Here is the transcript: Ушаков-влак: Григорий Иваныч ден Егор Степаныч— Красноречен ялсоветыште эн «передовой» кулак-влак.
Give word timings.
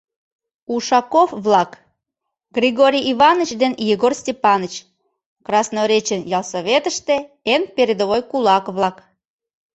Ушаков-влак: 0.73 1.71
Григорий 2.57 3.07
Иваныч 3.13 3.49
ден 3.61 3.73
Егор 3.93 4.13
Степаныч— 4.21 4.73
Красноречен 5.45 6.21
ялсоветыште 6.37 7.15
эн 7.53 7.63
«передовой» 7.75 8.21
кулак-влак. 8.31 8.97